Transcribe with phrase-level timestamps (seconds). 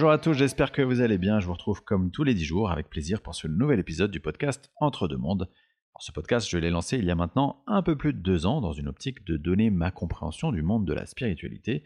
[0.00, 1.40] Bonjour à tous, j'espère que vous allez bien.
[1.40, 4.18] Je vous retrouve comme tous les 10 jours avec plaisir pour ce nouvel épisode du
[4.18, 5.50] podcast Entre deux mondes.
[5.98, 8.62] ce podcast, je l'ai lancé il y a maintenant un peu plus de deux ans
[8.62, 11.84] dans une optique de donner ma compréhension du monde de la spiritualité.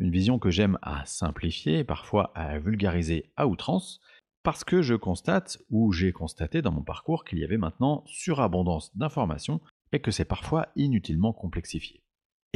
[0.00, 4.00] Une vision que j'aime à simplifier, parfois à vulgariser à outrance,
[4.42, 8.90] parce que je constate, ou j'ai constaté dans mon parcours, qu'il y avait maintenant surabondance
[8.96, 9.60] d'informations
[9.92, 12.03] et que c'est parfois inutilement complexifié.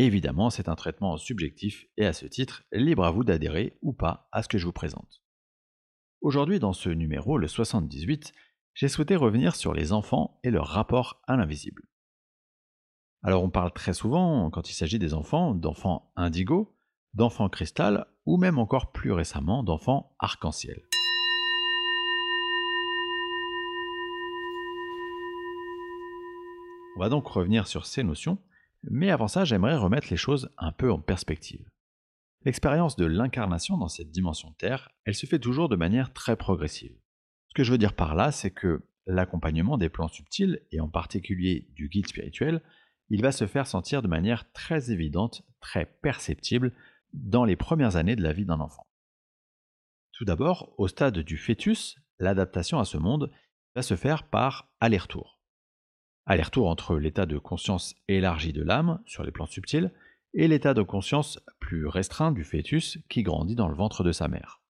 [0.01, 4.29] Évidemment, c'est un traitement subjectif et à ce titre, libre à vous d'adhérer ou pas
[4.31, 5.25] à ce que je vous présente.
[6.21, 8.33] Aujourd'hui, dans ce numéro, le 78,
[8.75, 11.83] j'ai souhaité revenir sur les enfants et leur rapport à l'invisible.
[13.25, 16.77] Alors on parle très souvent, quand il s'agit des enfants, d'enfants indigo,
[17.15, 20.81] d'enfants cristal, ou même encore plus récemment d'enfants arc-en-ciel.
[26.95, 28.39] On va donc revenir sur ces notions
[28.83, 31.69] mais avant ça, j'aimerais remettre les choses un peu en perspective.
[32.45, 36.97] L'expérience de l'incarnation dans cette dimension Terre, elle se fait toujours de manière très progressive.
[37.49, 40.89] Ce que je veux dire par là, c'est que l'accompagnement des plans subtils, et en
[40.89, 42.63] particulier du guide spirituel,
[43.11, 46.73] il va se faire sentir de manière très évidente, très perceptible,
[47.15, 48.87] dans les premières années de la vie d'un enfant.
[50.13, 53.33] Tout d'abord, au stade du fœtus, l'adaptation à ce monde
[53.75, 55.38] va se faire par aller-retour
[56.29, 59.91] aller-retour entre l'état de conscience élargi de l'âme, sur les plans subtils,
[60.35, 64.29] et l'état de conscience plus restreint du fœtus qui grandit dans le ventre de sa
[64.29, 64.61] mère.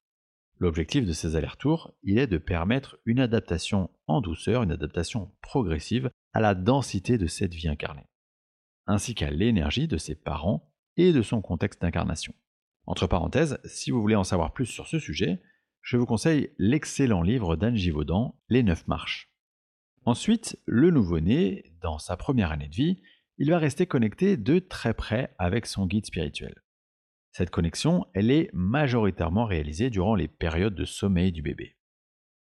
[0.60, 6.10] L'objectif de ces allers-retours, il est de permettre une adaptation en douceur, une adaptation progressive
[6.32, 8.08] à la densité de cette vie incarnée,
[8.86, 12.34] ainsi qu'à l'énergie de ses parents et de son contexte d'incarnation.
[12.86, 15.42] Entre parenthèses, si vous voulez en savoir plus sur ce sujet,
[15.82, 19.28] je vous conseille l'excellent livre d'Anne Givaudan, Les Neuf Marches.
[20.08, 23.02] Ensuite, le nouveau-né, dans sa première année de vie,
[23.36, 26.62] il va rester connecté de très près avec son guide spirituel.
[27.30, 31.76] Cette connexion, elle est majoritairement réalisée durant les périodes de sommeil du bébé.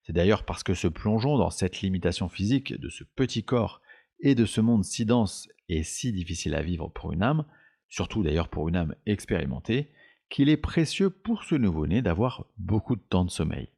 [0.03, 3.81] C'est d'ailleurs parce que se plongeons dans cette limitation physique de ce petit corps
[4.19, 7.45] et de ce monde si dense et si difficile à vivre pour une âme,
[7.87, 9.93] surtout d'ailleurs pour une âme expérimentée,
[10.29, 13.69] qu'il est précieux pour ce nouveau-né d'avoir beaucoup de temps de sommeil.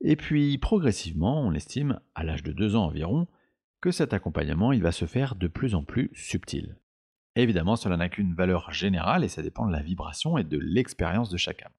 [0.00, 3.26] Et puis progressivement, on estime, à l'âge de 2 ans environ,
[3.80, 6.76] que cet accompagnement il va se faire de plus en plus subtil.
[7.36, 11.30] Évidemment, cela n'a qu'une valeur générale et ça dépend de la vibration et de l'expérience
[11.30, 11.70] de chacun.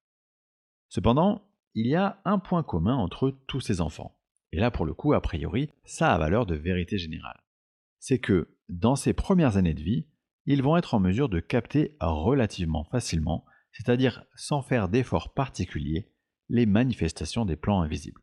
[0.88, 1.42] Cependant,
[1.74, 4.16] il y a un point commun entre tous ces enfants.
[4.52, 7.42] Et là, pour le coup, a priori, ça a valeur de vérité générale.
[7.98, 10.06] C'est que, dans ces premières années de vie,
[10.46, 16.09] ils vont être en mesure de capter relativement facilement, c'est-à-dire sans faire d'efforts particuliers,
[16.50, 18.20] les manifestations des plans invisibles.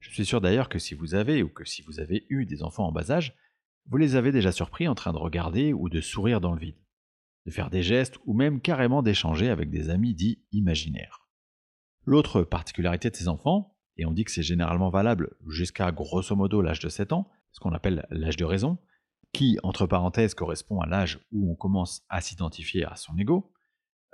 [0.00, 2.62] Je suis sûr d'ailleurs que si vous avez ou que si vous avez eu des
[2.62, 3.36] enfants en bas âge,
[3.88, 6.78] vous les avez déjà surpris en train de regarder ou de sourire dans le vide,
[7.44, 11.28] de faire des gestes ou même carrément d'échanger avec des amis dits imaginaires.
[12.06, 16.62] L'autre particularité de ces enfants, et on dit que c'est généralement valable jusqu'à grosso modo
[16.62, 18.78] l'âge de 7 ans, ce qu'on appelle l'âge de raison,
[19.32, 23.52] qui, entre parenthèses, correspond à l'âge où on commence à s'identifier à son ego,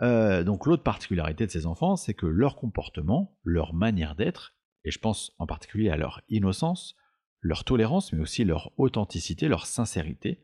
[0.00, 4.54] euh, donc l'autre particularité de ces enfants, c'est que leur comportement, leur manière d'être,
[4.84, 6.97] et je pense en particulier à leur innocence,
[7.41, 10.41] leur tolérance, mais aussi leur authenticité, leur sincérité,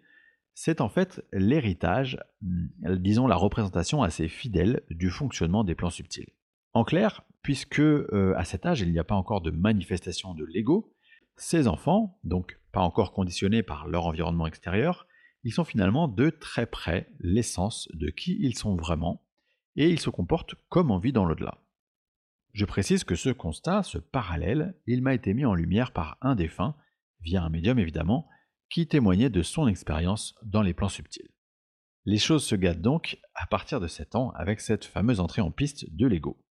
[0.54, 6.32] c'est en fait l'héritage, hmm, disons la représentation assez fidèle du fonctionnement des plans subtils.
[6.72, 10.44] En clair, puisque euh, à cet âge il n'y a pas encore de manifestation de
[10.44, 10.92] l'ego,
[11.36, 15.06] ces enfants, donc pas encore conditionnés par leur environnement extérieur,
[15.44, 19.22] ils sont finalement de très près l'essence de qui ils sont vraiment
[19.76, 21.58] et il se comporte comme on vit dans l'au-delà.
[22.52, 26.34] Je précise que ce constat, ce parallèle, il m'a été mis en lumière par un
[26.34, 26.74] défunt,
[27.20, 28.28] via un médium évidemment,
[28.70, 31.30] qui témoignait de son expérience dans les plans subtils.
[32.04, 35.50] Les choses se gâtent donc à partir de 7 ans avec cette fameuse entrée en
[35.50, 36.42] piste de l'ego.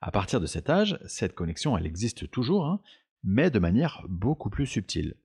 [0.00, 2.80] À partir de cet âge, cette connexion elle existe toujours, hein,
[3.22, 5.16] mais de manière beaucoup plus subtile,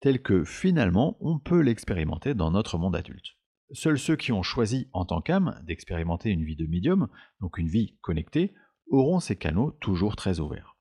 [0.00, 3.36] telle que finalement on peut l'expérimenter dans notre monde adulte.
[3.72, 7.08] Seuls ceux qui ont choisi en tant qu'âme d'expérimenter une vie de médium,
[7.40, 8.54] donc une vie connectée,
[8.88, 10.76] auront ces canaux toujours très ouverts.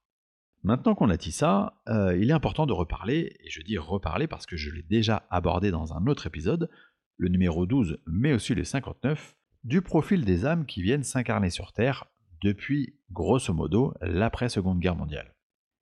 [0.64, 4.28] Maintenant qu'on a dit ça, euh, il est important de reparler, et je dis reparler
[4.28, 6.70] parce que je l'ai déjà abordé dans un autre épisode,
[7.18, 11.72] le numéro 12, mais aussi le 59, du profil des âmes qui viennent s'incarner sur
[11.72, 12.06] Terre
[12.42, 15.36] depuis, grosso modo, l'après-seconde guerre mondiale.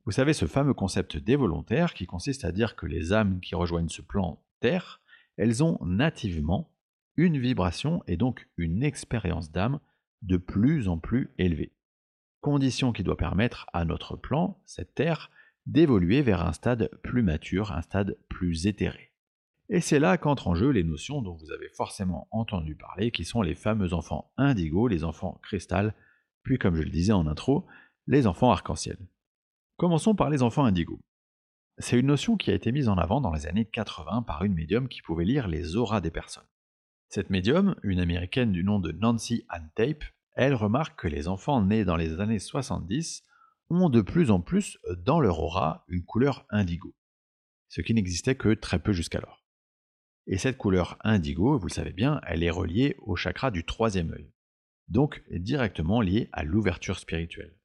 [0.06, 3.56] Vous savez, ce fameux concept des volontaires qui consiste à dire que les âmes qui
[3.56, 5.02] rejoignent ce plan Terre,
[5.38, 6.72] elles ont nativement
[7.18, 9.80] une vibration et donc une expérience d'âme
[10.22, 11.74] de plus en plus élevée.
[12.42, 15.32] Condition qui doit permettre à notre plan, cette Terre,
[15.66, 19.12] d'évoluer vers un stade plus mature, un stade plus éthéré.
[19.70, 23.26] Et c'est là qu'entrent en jeu les notions dont vous avez forcément entendu parler, qui
[23.26, 25.94] sont les fameux enfants indigo, les enfants cristal,
[26.44, 27.66] puis comme je le disais en intro,
[28.06, 28.98] les enfants arc-en-ciel.
[29.76, 31.02] Commençons par les enfants indigos.
[31.80, 34.54] C'est une notion qui a été mise en avant dans les années 80 par une
[34.54, 36.48] médium qui pouvait lire les auras des personnes.
[37.10, 40.04] Cette médium, une américaine du nom de Nancy Ann Tape,
[40.36, 43.24] elle remarque que les enfants nés dans les années 70
[43.70, 46.94] ont de plus en plus dans leur aura une couleur indigo,
[47.70, 49.46] ce qui n'existait que très peu jusqu'alors.
[50.28, 54.12] Et cette couleur indigo, vous le savez bien, elle est reliée au chakra du troisième
[54.12, 54.30] œil,
[54.90, 57.58] donc directement liée à l'ouverture spirituelle.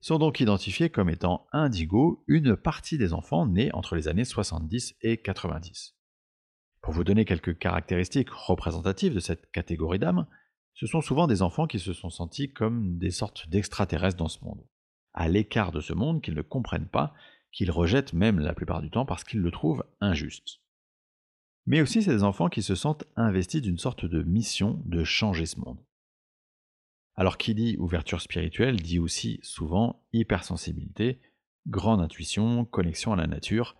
[0.00, 4.96] Sont donc identifiés comme étant indigo une partie des enfants nés entre les années 70
[5.02, 5.95] et 90.
[6.86, 10.24] Pour vous donner quelques caractéristiques représentatives de cette catégorie d'âmes,
[10.72, 14.44] ce sont souvent des enfants qui se sont sentis comme des sortes d'extraterrestres dans ce
[14.44, 14.64] monde,
[15.12, 17.12] à l'écart de ce monde qu'ils ne comprennent pas,
[17.50, 20.60] qu'ils rejettent même la plupart du temps parce qu'ils le trouvent injuste.
[21.66, 25.58] Mais aussi des enfants qui se sentent investis d'une sorte de mission de changer ce
[25.58, 25.84] monde.
[27.16, 31.18] Alors qui dit ouverture spirituelle dit aussi souvent hypersensibilité,
[31.66, 33.74] grande intuition, connexion à la nature,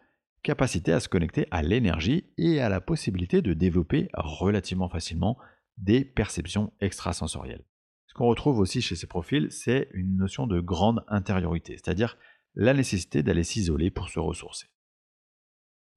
[0.46, 5.36] capacité à se connecter à l'énergie et à la possibilité de développer relativement facilement
[5.76, 7.64] des perceptions extrasensorielles.
[8.06, 12.16] Ce qu'on retrouve aussi chez ces profils, c'est une notion de grande intériorité, c'est-à-dire
[12.54, 14.68] la nécessité d'aller s'isoler pour se ressourcer.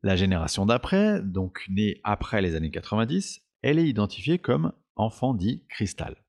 [0.01, 5.63] La génération d'après, donc née après les années 90, elle est identifiée comme enfant dit
[5.69, 6.23] cristal,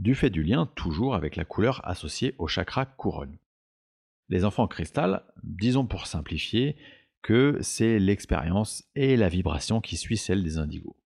[0.00, 3.38] du fait du lien toujours avec la couleur associée au chakra couronne.
[4.28, 6.76] Les enfants cristal, disons pour simplifier,
[7.24, 10.96] que c'est l'expérience et la vibration qui suit celle des indigos.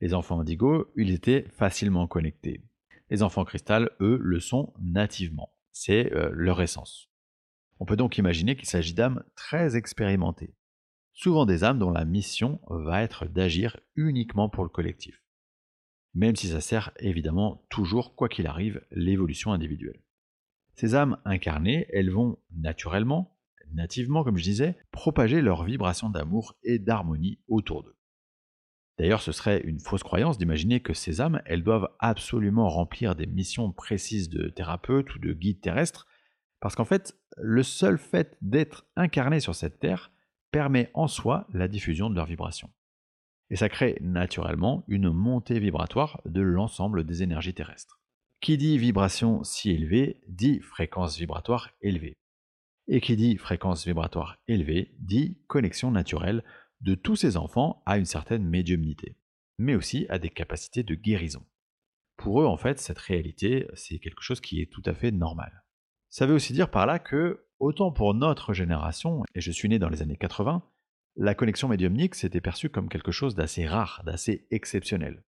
[0.00, 2.64] Les enfants indigo, ils étaient facilement connectés.
[3.10, 5.54] Les enfants cristal, eux, le sont nativement.
[5.70, 7.12] C'est euh, leur essence.
[7.78, 10.56] On peut donc imaginer qu'il s'agit d'âmes très expérimentées.
[11.12, 15.22] Souvent des âmes dont la mission va être d'agir uniquement pour le collectif.
[16.14, 20.02] Même si ça sert évidemment toujours, quoi qu'il arrive, l'évolution individuelle.
[20.74, 23.33] Ces âmes incarnées, elles vont naturellement,
[23.74, 27.96] nativement comme je disais, propager leur vibration d'amour et d'harmonie autour d'eux.
[28.98, 33.26] D'ailleurs, ce serait une fausse croyance d'imaginer que ces âmes, elles doivent absolument remplir des
[33.26, 36.06] missions précises de thérapeute ou de guide terrestre,
[36.60, 40.12] parce qu'en fait, le seul fait d'être incarné sur cette terre
[40.52, 42.70] permet en soi la diffusion de leurs vibrations.
[43.50, 48.00] Et ça crée naturellement une montée vibratoire de l'ensemble des énergies terrestres.
[48.40, 52.16] Qui dit vibration si élevée dit fréquence vibratoire élevée.
[52.86, 56.44] Et qui dit fréquence vibratoire élevée dit connexion naturelle
[56.80, 59.16] de tous ces enfants à une certaine médiumnité,
[59.58, 61.44] mais aussi à des capacités de guérison.
[62.16, 65.64] Pour eux, en fait, cette réalité, c'est quelque chose qui est tout à fait normal.
[66.10, 69.78] Ça veut aussi dire par là que, autant pour notre génération, et je suis né
[69.78, 70.62] dans les années 80,
[71.16, 75.24] la connexion médiumnique s'était perçue comme quelque chose d'assez rare, d'assez exceptionnel.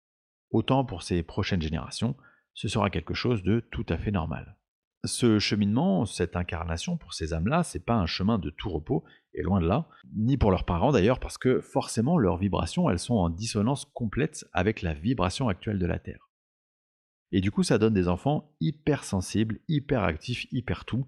[0.50, 2.16] Autant pour ces prochaines générations,
[2.54, 4.58] ce sera quelque chose de tout à fait normal.
[5.06, 9.04] Ce cheminement, cette incarnation pour ces âmes-là, c'est pas un chemin de tout repos,
[9.34, 13.00] et loin de là, ni pour leurs parents d'ailleurs, parce que forcément leurs vibrations, elles
[13.00, 16.30] sont en dissonance complète avec la vibration actuelle de la Terre.
[17.34, 21.06] Et du coup, ça donne des enfants hyper sensibles, hyper actifs, hyper tout,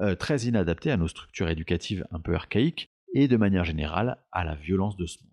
[0.00, 4.44] euh, très inadaptés à nos structures éducatives un peu archaïques, et de manière générale à
[4.44, 5.32] la violence de ce monde.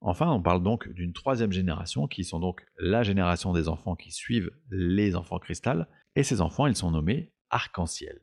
[0.00, 4.12] Enfin, on parle donc d'une troisième génération, qui sont donc la génération des enfants qui
[4.12, 8.20] suivent les enfants cristal, et ces enfants, ils sont nommés arc-en-ciel.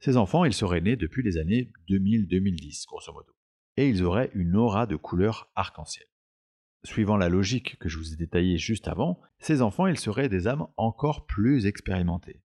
[0.00, 3.32] Ces enfants, ils seraient nés depuis les années 2000-2010, grosso modo,
[3.78, 6.06] et ils auraient une aura de couleur arc-en-ciel.
[6.84, 10.46] Suivant la logique que je vous ai détaillée juste avant, ces enfants, ils seraient des
[10.46, 12.42] âmes encore plus expérimentées,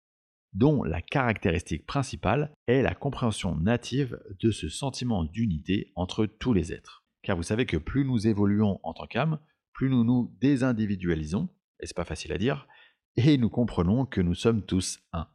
[0.54, 6.72] dont la caractéristique principale est la compréhension native de ce sentiment d'unité entre tous les
[6.72, 7.04] êtres.
[7.22, 9.40] Car vous savez que plus nous évoluons en tant qu'âme,
[9.74, 11.50] plus nous nous désindividualisons,
[11.82, 12.66] et c'est pas facile à dire,
[13.18, 15.28] et nous comprenons que nous sommes tous un.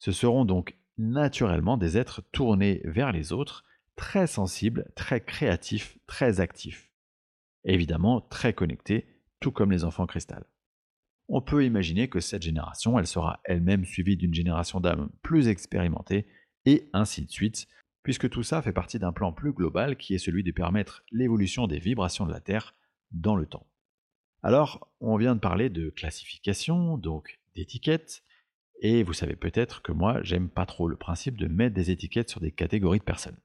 [0.00, 3.64] Ce seront donc naturellement des êtres tournés vers les autres,
[3.96, 6.90] très sensibles, très créatifs, très actifs.
[7.64, 9.06] Évidemment, très connectés,
[9.40, 10.44] tout comme les enfants cristal.
[11.28, 16.26] On peut imaginer que cette génération, elle sera elle-même suivie d'une génération d'âmes plus expérimentées,
[16.66, 17.68] et ainsi de suite,
[18.02, 21.66] puisque tout ça fait partie d'un plan plus global qui est celui de permettre l'évolution
[21.66, 22.74] des vibrations de la Terre
[23.12, 23.66] dans le temps.
[24.42, 28.24] Alors, on vient de parler de classification, donc d'étiquettes,
[28.80, 32.30] et vous savez peut-être que moi, j'aime pas trop le principe de mettre des étiquettes
[32.30, 33.38] sur des catégories de personnes.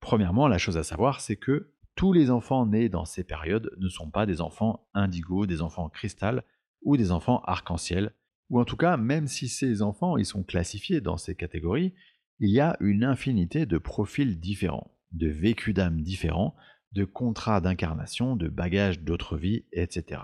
[0.00, 3.88] Premièrement, la chose à savoir, c'est que tous les enfants nés dans ces périodes ne
[3.88, 6.42] sont pas des enfants indigo, des enfants cristal
[6.82, 8.14] ou des enfants arc-en-ciel,
[8.48, 11.94] ou en tout cas, même si ces enfants ils sont classifiés dans ces catégories,
[12.38, 16.56] il y a une infinité de profils différents, de vécus d'âme différents,
[16.92, 20.22] de contrats d'incarnation, de bagages d'autres vies, etc.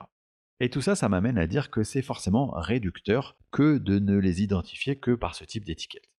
[0.60, 4.42] Et tout ça, ça m'amène à dire que c'est forcément réducteur que de ne les
[4.42, 6.10] identifier que par ce type d'étiquette.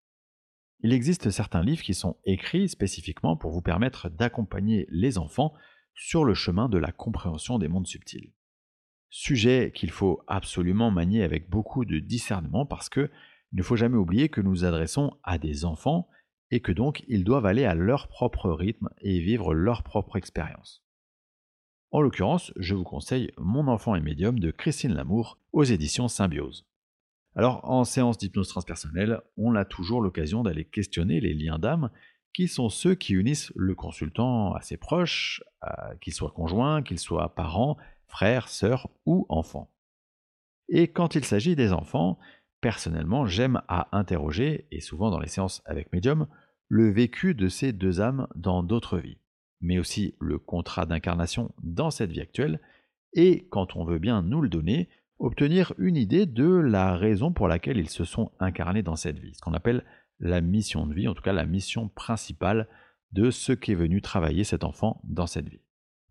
[0.81, 5.53] Il existe certains livres qui sont écrits spécifiquement pour vous permettre d'accompagner les enfants
[5.93, 8.31] sur le chemin de la compréhension des mondes subtils.
[9.09, 13.11] Sujet qu'il faut absolument manier avec beaucoup de discernement parce que
[13.51, 16.07] il ne faut jamais oublier que nous nous adressons à des enfants
[16.51, 20.85] et que donc ils doivent aller à leur propre rythme et vivre leur propre expérience.
[21.91, 26.67] En l'occurrence, je vous conseille Mon enfant et médium de Christine Lamour aux éditions Symbiose.
[27.35, 31.89] Alors, en séance d'hypnose transpersonnelle, on a toujours l'occasion d'aller questionner les liens d'âme
[32.31, 35.41] qui sont ceux qui unissent le consultant à ses proches,
[35.99, 39.71] qu'il soit conjoint, qu'il soit parent, frère, sœur ou enfant.
[40.67, 42.19] Et quand il s'agit des enfants,
[42.61, 46.27] personnellement, j'aime à interroger, et souvent dans les séances avec médium,
[46.67, 49.17] le vécu de ces deux âmes dans d'autres vies
[49.61, 52.59] mais aussi le contrat d'incarnation dans cette vie actuelle,
[53.13, 57.47] et, quand on veut bien nous le donner, obtenir une idée de la raison pour
[57.47, 59.83] laquelle ils se sont incarnés dans cette vie, ce qu'on appelle
[60.19, 62.67] la mission de vie, en tout cas la mission principale
[63.11, 65.61] de ce qu'est venu travailler cet enfant dans cette vie.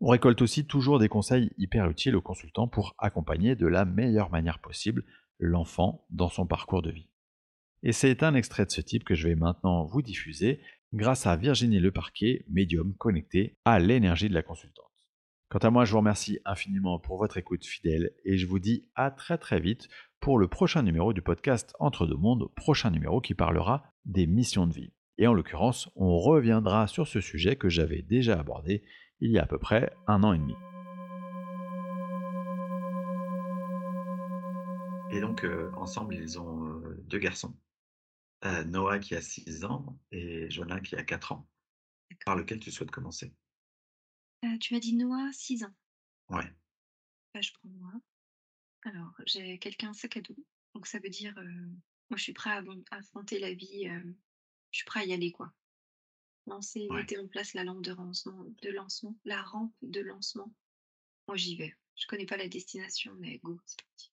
[0.01, 4.31] On récolte aussi toujours des conseils hyper utiles aux consultants pour accompagner de la meilleure
[4.31, 5.05] manière possible
[5.39, 7.09] l'enfant dans son parcours de vie.
[7.83, 10.61] Et c'est un extrait de ce type que je vais maintenant vous diffuser
[10.93, 14.87] grâce à Virginie Leparquet, médium connecté à l'énergie de la consultante.
[15.51, 18.87] Quant à moi, je vous remercie infiniment pour votre écoute fidèle et je vous dis
[18.95, 19.89] à très très vite
[20.21, 24.67] pour le prochain numéro du podcast Entre deux mondes, prochain numéro qui parlera des missions
[24.67, 24.93] de vie.
[25.17, 28.83] Et en l'occurrence, on reviendra sur ce sujet que j'avais déjà abordé
[29.21, 30.55] il y a à peu près un an et demi.
[35.11, 37.55] Et donc, euh, ensemble, ils ont euh, deux garçons.
[38.45, 41.49] Euh, Noah qui a 6 ans et Jonah qui a 4 ans.
[42.25, 43.35] Par lequel tu souhaites commencer?
[44.45, 45.73] Euh, tu m'as dit Noah, 6 ans.
[46.29, 46.55] Ouais.
[47.35, 48.01] Bah, je prends Noah.
[48.85, 50.37] Alors, j'ai quelqu'un sac à dos,
[50.75, 51.45] donc ça veut dire, heu,
[52.11, 54.17] moi je suis prêt à affronter la vie, heu,
[54.73, 55.53] je suis prêt à y aller quoi.
[56.47, 56.97] Lancer Ouais.
[56.97, 60.55] mettez en place la lampe de lancement de lancement, la rampe de lancement.
[61.29, 61.75] Moi j'y vais.
[61.97, 64.13] Je connais pas la destination, mais go, c'est parti.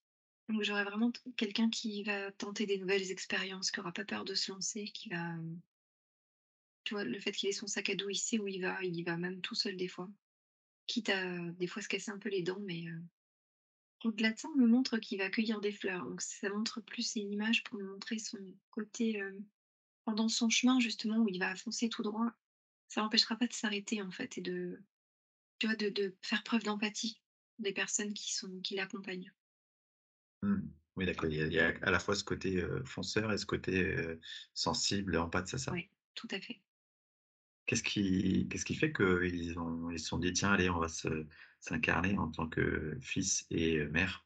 [0.50, 4.34] Donc j'aurais vraiment quelqu'un qui va tenter des nouvelles expériences, qui aura pas peur de
[4.34, 5.60] se lancer, qui va, hem
[6.84, 8.84] tu vois, le fait qu'il ait son sac à dos, il sait où il va,
[8.84, 10.10] il y va même tout seul des fois.
[10.88, 13.02] Quitte à, des fois, se casser un peu les dents, mais heu,
[14.04, 16.06] au-delà de ça, on me montre qu'il va cueillir des fleurs.
[16.06, 18.38] Donc ça montre plus une image pour me montrer son
[18.70, 19.34] côté, heu,
[20.06, 22.28] pendant son chemin justement où il va foncer tout droit,
[22.90, 24.80] ça l'empêchera pas de s'arrêter en fait et de
[25.60, 27.22] tu vois, de de faire preuve d'empathie
[27.60, 29.32] des personnes qui sont qui l'accompagnent.
[30.46, 30.62] Mmh.
[30.98, 33.38] Oui, d'accord, il y a il y a à la fois ce côté, fonceur et
[33.38, 33.96] ce côté,
[34.54, 35.78] sensible, empathe, c'est ça?
[35.78, 36.60] Oui, tout à fait.
[37.68, 40.88] Qu'est-ce qui qu'est-ce qui fait qu'ils ont ils se sont dit: «Tiens, allez, on va
[40.88, 41.26] se
[41.60, 44.24] s'incarner en tant que fils et mère»?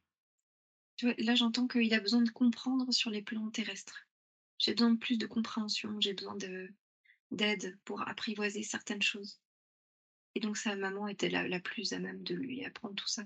[0.96, 4.06] Tu vois, là, j'entends qu'il a besoin de comprendre sur les plans terrestres.
[4.58, 6.70] J'ai besoin de plus de compréhension, j'ai besoin de
[7.32, 9.40] d'aide pour apprivoiser certaines choses.
[10.34, 13.24] Et donc sa maman était la la plus à même de lui apprendre tout ça.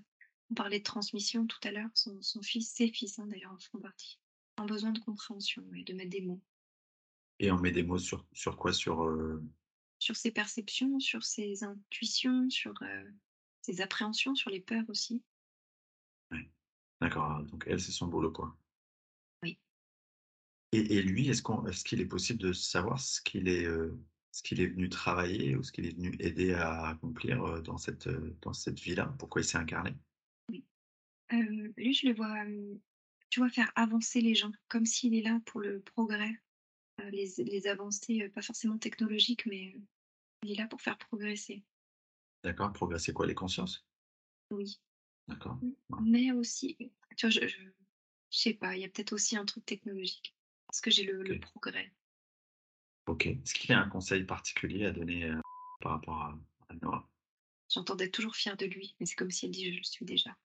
[0.51, 3.59] On parlait de transmission tout à l'heure, son son fils ses fils, hein, d'ailleurs en
[3.59, 4.19] font partie,
[4.57, 6.43] ont besoin de compréhension et de mettre des mots
[7.39, 8.73] Et on met des mots sur sur quoi?
[8.73, 9.41] Sur, heu
[9.99, 13.13] sur ses perceptions, sur ses intuitions, sur, heu,
[13.63, 15.25] ses appréhensions, sur les peurs aussi.
[16.31, 16.51] ouais,
[17.01, 18.59] d'accord, donc elle, c'est son boulot, quoi.
[19.43, 19.61] Oui.
[20.73, 23.65] Et et lui, est-ce qu'on est-ce qu'il est possible de savoir ce qu'il est,
[24.33, 28.09] ce qu'il est venu travailler ou ce qu'il est venu aider à accomplir, dans cette,
[28.43, 29.15] dans cette vie-là?
[29.19, 29.95] Pourquoi il s'est incarné?
[31.43, 32.35] Lui, je le vois,
[33.31, 36.33] tu vois, faire avancer les gens, comme s'il est là pour le progrès,
[37.11, 39.77] les les avancées, pas forcément technologiques, mais,
[40.43, 41.65] il est là pour faire progresser.
[42.43, 43.27] D'accord, progresser quoi?
[43.27, 43.87] Les consciences?
[44.51, 44.81] Oui.
[45.27, 46.77] D'accord, ouais, mais aussi,
[47.17, 47.59] tu vois, je je
[48.31, 50.35] je sais pas, il y a peut-être aussi un truc technologique.
[50.67, 51.93] Parce que j'ai le progrès.
[53.07, 53.27] OK.
[53.27, 55.33] Est-ce qu'il y a un conseil particulier à donner,
[55.81, 56.39] par rapport à
[56.69, 57.09] à Noah?
[57.71, 60.05] J'entends d'être toujours fière de lui, mais c'est comme si elle dit: «Je le suis
[60.05, 60.37] déjà».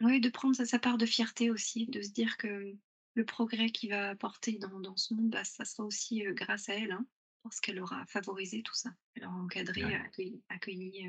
[0.00, 2.74] Oui, de prendre sa sa part de fierté aussi, de se dire que
[3.14, 6.74] le progrès qu'il va apporter dans dans ce monde, bah, ça sera aussi, grâce à
[6.74, 7.06] elle, hein,
[7.42, 8.90] parce qu'elle aura favorisé tout ça.
[9.14, 9.94] Elle aura encadré, Ouais.
[9.94, 11.08] accueilli accueilli,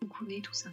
[0.00, 0.70] coucouné tout ça.